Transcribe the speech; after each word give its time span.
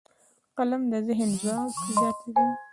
قلم 0.57 0.81
د 0.91 0.93
ذهن 1.07 1.29
ځواک 1.41 1.73
زیاتوي 1.95 2.45